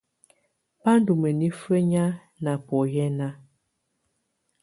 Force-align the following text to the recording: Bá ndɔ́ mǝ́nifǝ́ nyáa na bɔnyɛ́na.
Bá 0.81 0.91
ndɔ́ 0.99 1.15
mǝ́nifǝ́ 1.21 1.79
nyáa 1.89 2.17
na 2.43 2.51
bɔnyɛ́na. 2.65 3.27